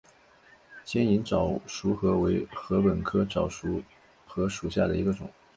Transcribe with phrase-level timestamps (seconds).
[0.83, 3.83] 尖颖早熟禾为禾本科早熟
[4.25, 5.29] 禾属下的一个种。